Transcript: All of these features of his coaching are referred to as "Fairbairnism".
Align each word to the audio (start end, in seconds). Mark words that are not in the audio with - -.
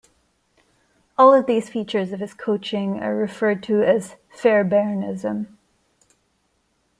All 1.15 1.31
of 1.31 1.45
these 1.45 1.69
features 1.69 2.11
of 2.11 2.21
his 2.21 2.33
coaching 2.33 2.99
are 3.03 3.15
referred 3.15 3.61
to 3.65 3.83
as 3.83 4.15
"Fairbairnism". 4.35 5.45